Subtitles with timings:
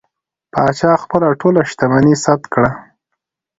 [0.53, 2.71] پاچا خپله ټوله شتمني ثبت کړه.